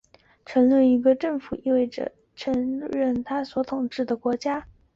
[0.47, 4.65] 承认一个政府意味着隐式承认它所统治的国家。